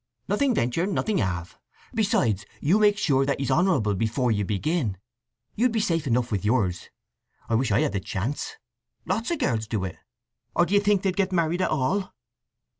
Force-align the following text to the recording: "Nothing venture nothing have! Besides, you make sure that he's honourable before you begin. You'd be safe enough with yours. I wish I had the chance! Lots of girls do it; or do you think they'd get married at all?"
"Nothing 0.27 0.55
venture 0.55 0.87
nothing 0.87 1.19
have! 1.19 1.59
Besides, 1.93 2.43
you 2.59 2.79
make 2.79 2.97
sure 2.97 3.23
that 3.23 3.39
he's 3.39 3.51
honourable 3.51 3.93
before 3.93 4.31
you 4.31 4.43
begin. 4.43 4.97
You'd 5.53 5.71
be 5.71 5.79
safe 5.79 6.07
enough 6.07 6.31
with 6.31 6.43
yours. 6.43 6.89
I 7.47 7.53
wish 7.53 7.71
I 7.71 7.81
had 7.81 7.93
the 7.93 7.99
chance! 7.99 8.55
Lots 9.05 9.29
of 9.29 9.37
girls 9.37 9.67
do 9.67 9.83
it; 9.85 9.99
or 10.55 10.65
do 10.65 10.73
you 10.73 10.79
think 10.79 11.03
they'd 11.03 11.15
get 11.15 11.31
married 11.31 11.61
at 11.61 11.69
all?" 11.69 12.15